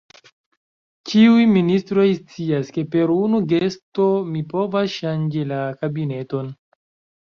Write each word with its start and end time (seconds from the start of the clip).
Ĉiuj 1.11 1.43
ministroj 1.57 2.07
scias, 2.21 2.73
ke 2.79 2.87
per 2.97 3.15
unu 3.19 3.45
gesto 3.55 4.11
mi 4.35 4.45
povas 4.57 5.01
ŝanĝi 5.01 5.49
la 5.55 5.65
kabineton. 5.83 6.55